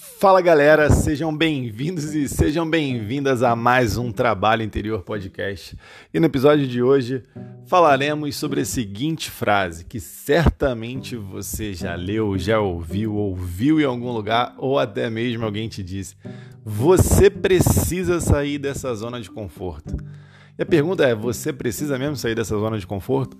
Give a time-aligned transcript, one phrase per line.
[0.00, 5.76] Fala galera, sejam bem-vindos e sejam bem-vindas a mais um Trabalho Interior Podcast.
[6.12, 7.22] E no episódio de hoje
[7.66, 14.10] falaremos sobre a seguinte frase que certamente você já leu, já ouviu, ouviu em algum
[14.10, 16.16] lugar ou até mesmo alguém te disse:
[16.64, 19.98] você precisa sair dessa zona de conforto.
[20.58, 23.36] E a pergunta é: você precisa mesmo sair dessa zona de conforto?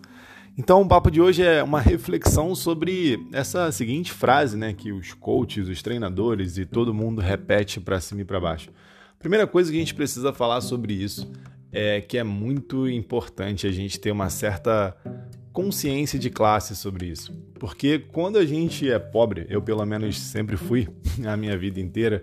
[0.60, 5.14] Então, o papo de hoje é uma reflexão sobre essa seguinte frase, né, que os
[5.14, 8.68] coaches, os treinadores e todo mundo repete para cima e para baixo.
[9.18, 11.32] Primeira coisa que a gente precisa falar sobre isso
[11.72, 14.94] é que é muito importante a gente ter uma certa
[15.50, 17.32] consciência de classe sobre isso.
[17.58, 20.86] Porque quando a gente é pobre, eu pelo menos sempre fui
[21.26, 22.22] a minha vida inteira,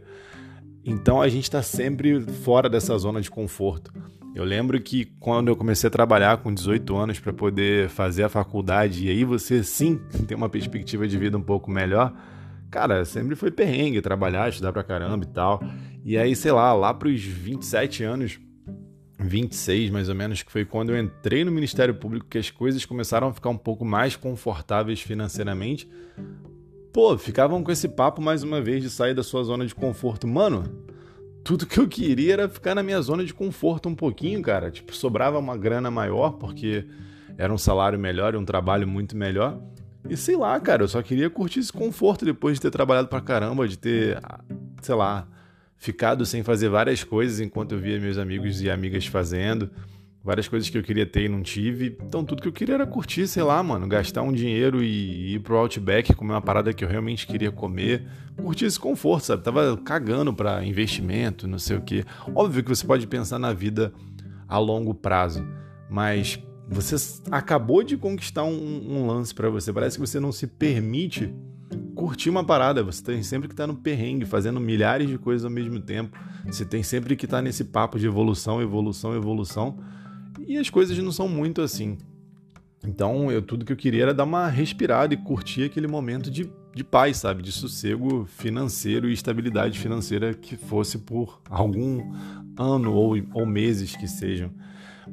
[0.86, 3.92] então a gente está sempre fora dessa zona de conforto.
[4.38, 8.30] Eu lembro que quando eu comecei a trabalhar com 18 anos para poder fazer a
[8.30, 12.14] faculdade e aí você sim tem uma perspectiva de vida um pouco melhor,
[12.70, 15.60] cara, sempre foi perrengue trabalhar, estudar pra caramba e tal.
[16.06, 18.40] E aí, sei lá, lá pros 27 anos,
[19.20, 22.86] 26 mais ou menos, que foi quando eu entrei no Ministério Público que as coisas
[22.86, 25.90] começaram a ficar um pouco mais confortáveis financeiramente.
[26.94, 30.28] Pô, ficavam com esse papo mais uma vez de sair da sua zona de conforto.
[30.28, 30.86] Mano,
[31.48, 34.70] tudo que eu queria era ficar na minha zona de conforto um pouquinho, cara.
[34.70, 36.86] Tipo, sobrava uma grana maior porque
[37.38, 39.58] era um salário melhor e um trabalho muito melhor.
[40.10, 43.22] E sei lá, cara, eu só queria curtir esse conforto depois de ter trabalhado pra
[43.22, 44.20] caramba, de ter,
[44.82, 45.26] sei lá,
[45.78, 49.72] ficado sem fazer várias coisas enquanto eu via meus amigos e amigas fazendo
[50.28, 51.98] várias coisas que eu queria ter e não tive.
[52.02, 55.40] Então tudo que eu queria era curtir, sei lá, mano, gastar um dinheiro e ir
[55.40, 59.42] pro Outback comer uma parada que eu realmente queria comer, curtir esse conforto, sabe?
[59.42, 62.04] Tava cagando para investimento, não sei o quê.
[62.36, 63.94] Óbvio que você pode pensar na vida
[64.50, 65.48] a longo prazo,
[65.90, 66.38] mas
[66.68, 66.98] você
[67.32, 69.72] acabou de conquistar um, um lance para você.
[69.72, 71.34] Parece que você não se permite
[71.96, 72.84] curtir uma parada.
[72.84, 76.20] Você tem sempre que estar tá no perrengue, fazendo milhares de coisas ao mesmo tempo.
[76.46, 79.80] Você tem sempre que estar tá nesse papo de evolução, evolução, evolução
[80.46, 81.98] e as coisas não são muito assim.
[82.86, 86.50] Então, eu tudo que eu queria era dar uma respirada e curtir aquele momento de,
[86.74, 87.42] de paz, sabe?
[87.42, 92.14] De sossego financeiro e estabilidade financeira que fosse por algum
[92.58, 94.52] ano ou, ou meses que sejam.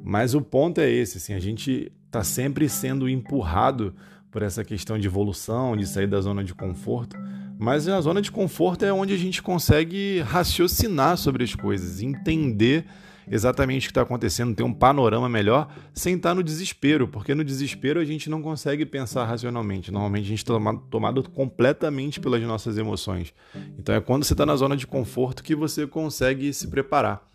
[0.03, 3.95] Mas o ponto é esse, assim, a gente está sempre sendo empurrado
[4.31, 7.17] por essa questão de evolução, de sair da zona de conforto.
[7.59, 12.85] Mas a zona de conforto é onde a gente consegue raciocinar sobre as coisas, entender
[13.31, 17.45] exatamente o que está acontecendo, ter um panorama melhor, sem estar no desespero, porque no
[17.45, 19.91] desespero a gente não consegue pensar racionalmente.
[19.91, 20.55] Normalmente a gente está
[20.91, 23.35] tomado completamente pelas nossas emoções.
[23.79, 27.27] Então é quando você está na zona de conforto que você consegue se preparar.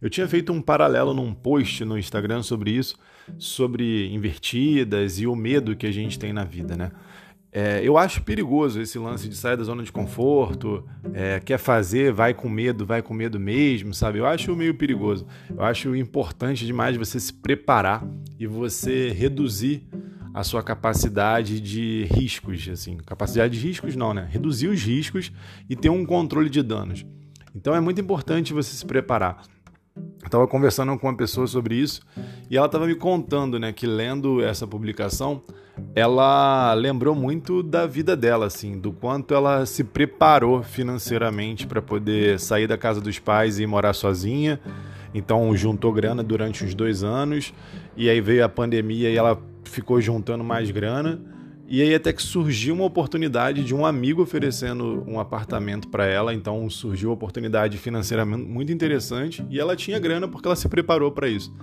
[0.00, 2.96] Eu tinha feito um paralelo num post no Instagram sobre isso,
[3.36, 6.92] sobre invertidas e o medo que a gente tem na vida, né?
[7.50, 12.12] É, eu acho perigoso esse lance de sair da zona de conforto, é, quer fazer,
[12.12, 14.18] vai com medo, vai com medo mesmo, sabe?
[14.18, 15.26] Eu acho meio perigoso.
[15.48, 18.06] Eu acho importante demais você se preparar
[18.38, 19.86] e você reduzir
[20.34, 24.28] a sua capacidade de riscos, assim, capacidade de riscos não, né?
[24.30, 25.32] Reduzir os riscos
[25.68, 27.04] e ter um controle de danos.
[27.54, 29.42] Então é muito importante você se preparar.
[30.28, 32.02] Estava conversando com uma pessoa sobre isso
[32.50, 35.42] e ela estava me contando, né, que lendo essa publicação,
[35.94, 42.38] ela lembrou muito da vida dela, assim, do quanto ela se preparou financeiramente para poder
[42.38, 44.60] sair da casa dos pais e morar sozinha.
[45.14, 47.54] Então juntou grana durante uns dois anos
[47.96, 51.18] e aí veio a pandemia e ela ficou juntando mais grana.
[51.70, 56.32] E aí até que surgiu uma oportunidade de um amigo oferecendo um apartamento para ela,
[56.32, 61.12] então surgiu uma oportunidade financeira muito interessante e ela tinha grana porque ela se preparou
[61.12, 61.54] para isso.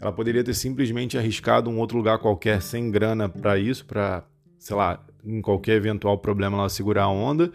[0.00, 4.24] Ela poderia ter simplesmente arriscado um outro lugar qualquer sem grana para isso, para,
[4.58, 7.50] sei lá, em qualquer eventual problema ela segurar a onda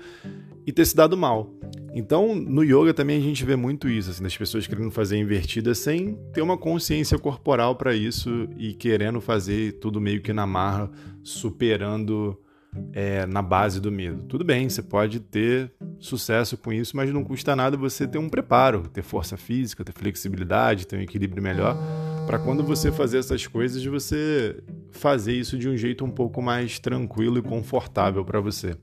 [0.66, 1.54] e ter se dado mal.
[1.94, 5.74] Então, no yoga também a gente vê muito isso, assim, das pessoas querendo fazer invertida
[5.74, 10.92] sem ter uma consciência corporal para isso e querendo fazer tudo meio que na marra,
[11.24, 12.38] superando
[12.94, 14.24] é, na base do medo.
[14.24, 18.30] Tudo bem, você pode ter sucesso com isso, mas não custa nada você ter um
[18.30, 21.78] preparo, ter força física, ter flexibilidade, ter um equilíbrio melhor
[22.28, 24.62] para quando você fazer essas coisas, você
[24.98, 28.76] fazer isso de um jeito um pouco mais tranquilo e confortável para você.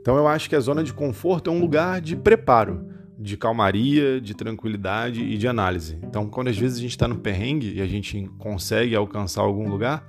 [0.00, 2.86] Então eu acho que a zona de conforto é um lugar de preparo,
[3.18, 5.98] de calmaria, de tranquilidade e de análise.
[6.02, 9.68] Então, quando às vezes a gente está no perrengue e a gente consegue alcançar algum
[9.68, 10.06] lugar,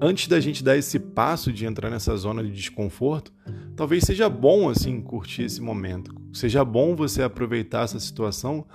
[0.00, 3.32] antes da gente dar esse passo de entrar nessa zona de desconforto,
[3.76, 6.12] talvez seja bom assim curtir esse momento.
[6.32, 8.66] Seja bom você aproveitar essa situação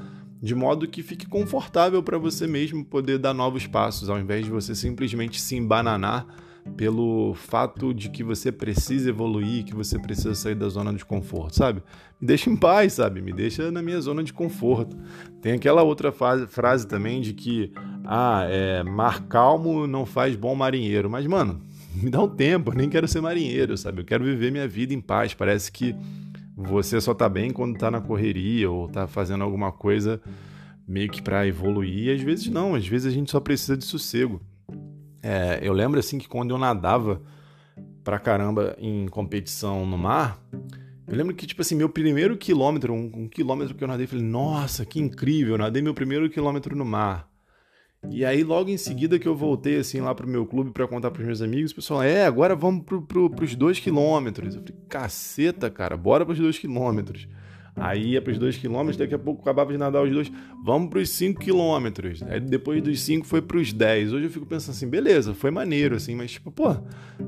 [0.44, 4.51] de modo que fique confortável para você mesmo poder dar novos passos, ao invés de
[4.51, 6.28] você simplesmente se embananar
[6.75, 11.56] pelo fato de que você precisa evoluir, que você precisa sair da zona de conforto,
[11.56, 11.81] sabe?
[12.19, 13.22] Me deixa em paz, sabe?
[13.22, 14.98] Me deixa na minha zona de conforto.
[15.42, 17.72] Tem aquela outra frase, frase também de que,
[18.04, 21.10] ah, é, mar calmo não faz bom marinheiro.
[21.10, 21.62] Mas, mano,
[21.96, 24.01] me dá um tempo, eu nem quero ser marinheiro, sabe?
[24.01, 25.34] Eu quero viver minha vida em paz.
[25.34, 25.96] Parece que
[26.56, 30.22] você só tá bem quando tá na correria ou tá fazendo alguma coisa
[30.88, 32.08] meio que para evoluir.
[32.08, 34.42] E às vezes não, às vezes a gente só precisa de sossego.
[35.22, 37.22] É, eu lembro assim que quando eu nadava
[38.04, 40.38] pra caramba em competição no mar,
[41.08, 44.10] eu lembro que, tipo assim, meu primeiro quilômetro, um, um quilômetro que eu nadei, eu
[44.10, 47.30] falei, nossa, que incrível, eu nadei meu primeiro quilômetro no mar.
[48.10, 51.10] E aí, logo em seguida que eu voltei, assim, lá pro meu clube para contar
[51.12, 54.56] pros meus amigos, o pessoal, é, agora vamos pro, pro, pros dois quilômetros.
[54.56, 57.28] Eu falei, caceta, cara, bora pros dois quilômetros.
[57.76, 60.32] Aí ia para os 2 km, daqui a pouco acabava de nadar os dois.
[60.64, 62.28] Vamos para os 5 km.
[62.30, 64.14] Aí depois dos 5 foi para os 10.
[64.14, 66.76] Hoje eu fico pensando assim, beleza, foi maneiro, assim, mas tipo, pô,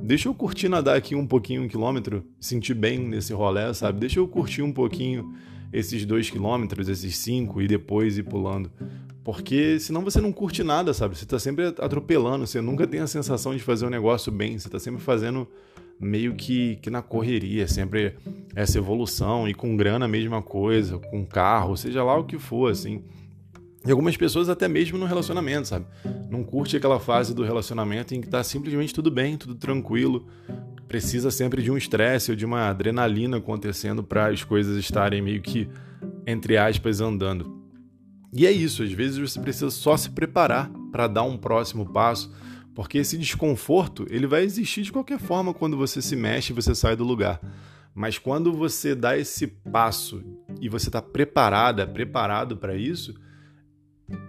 [0.04, 4.00] deixa eu curtir nadar aqui um pouquinho, um quilômetro, sentir bem nesse rolê, sabe?
[4.00, 5.33] Deixa eu curtir um pouquinho
[5.74, 8.71] esses 2 quilômetros, esses 5 e depois ir pulando.
[9.25, 11.18] Porque senão você não curte nada, sabe?
[11.18, 14.69] Você tá sempre atropelando, você nunca tem a sensação de fazer um negócio bem, você
[14.69, 15.48] tá sempre fazendo
[16.00, 18.13] meio que, que na correria, sempre
[18.56, 22.72] essa evolução, e com grana a mesma coisa, com carro, seja lá o que for,
[22.72, 23.04] assim.
[23.83, 25.88] E algumas pessoas até mesmo no relacionamento, sabe?
[26.30, 30.28] Não curte aquela fase do relacionamento em que tá simplesmente tudo bem, tudo tranquilo.
[30.88, 35.42] Precisa sempre de um estresse ou de uma adrenalina acontecendo para as coisas estarem meio
[35.42, 35.68] que,
[36.28, 37.55] entre aspas, andando.
[38.37, 42.29] E é isso, às vezes você precisa só se preparar para dar um próximo passo,
[42.75, 46.75] porque esse desconforto, ele vai existir de qualquer forma quando você se mexe e você
[46.75, 47.39] sai do lugar.
[47.93, 50.21] Mas quando você dá esse passo
[50.59, 53.15] e você está preparada, preparado para isso,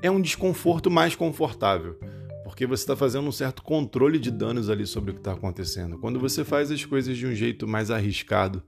[0.00, 1.98] é um desconforto mais confortável,
[2.44, 5.98] porque você está fazendo um certo controle de danos ali sobre o que está acontecendo.
[5.98, 8.62] Quando você faz as coisas de um jeito mais arriscado,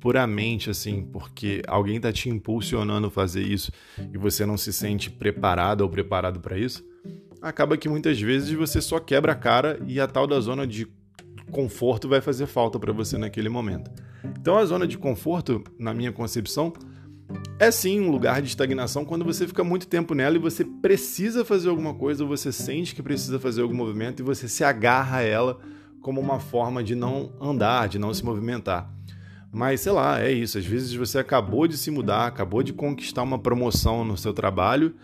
[0.00, 3.70] puramente assim, porque alguém está te impulsionando a fazer isso
[4.12, 6.84] e você não se sente preparado ou preparado para isso,
[7.40, 10.88] acaba que muitas vezes você só quebra a cara e a tal da zona de
[11.50, 13.90] conforto vai fazer falta para você naquele momento.
[14.38, 16.72] Então a zona de conforto, na minha concepção,
[17.58, 21.44] é sim um lugar de estagnação quando você fica muito tempo nela e você precisa
[21.44, 25.22] fazer alguma coisa, você sente que precisa fazer algum movimento e você se agarra a
[25.22, 25.58] ela
[26.00, 28.90] como uma forma de não andar, de não se movimentar.
[29.52, 30.58] Mas sei lá, é isso.
[30.58, 34.94] Às vezes você acabou de se mudar, acabou de conquistar uma promoção no seu trabalho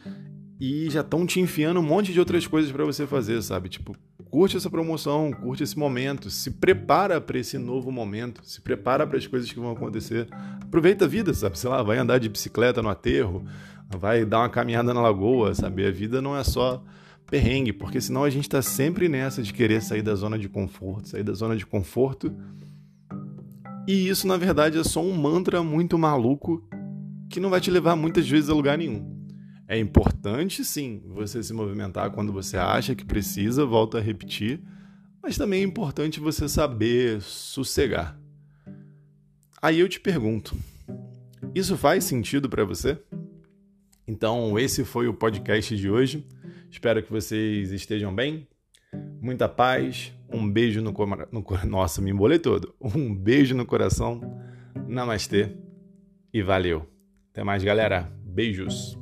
[0.61, 3.69] e já estão te enfiando um monte de outras coisas para você fazer, sabe?
[3.69, 3.97] Tipo,
[4.31, 9.19] curte essa promoção, curte esse momento, se prepara para esse novo momento, se prepara para
[9.19, 10.29] as coisas que vão acontecer.
[10.63, 11.59] Aproveita a vida, sabe?
[11.59, 13.45] Sei lá, vai andar de bicicleta no aterro,
[13.99, 15.87] vai dar uma caminhada na lagoa, sabe?
[15.87, 16.83] A vida não é só
[17.27, 21.09] perrengue, porque senão a gente está sempre nessa de querer sair da zona de conforto,
[21.09, 22.33] sair da zona de conforto.
[23.87, 26.67] E isso, na verdade, é só um mantra muito maluco
[27.31, 29.15] que não vai te levar muitas vezes a lugar nenhum.
[29.69, 34.61] É importante, sim, você se movimentar quando você acha que precisa, volto a repetir,
[35.23, 38.19] mas também é importante você saber sossegar.
[39.61, 40.57] Aí eu te pergunto:
[41.55, 42.99] isso faz sentido para você?
[44.07, 46.25] Então, esse foi o podcast de hoje.
[46.71, 48.47] Espero que vocês estejam bem.
[49.21, 50.16] Muita paz.
[50.33, 50.93] Um beijo no,
[51.33, 52.75] no Nossa, me embolei todo.
[52.81, 54.21] Um beijo no coração.
[54.87, 55.57] Namastê.
[56.33, 56.87] E valeu.
[57.33, 58.13] Até mais, galera.
[58.25, 58.99] Beijos.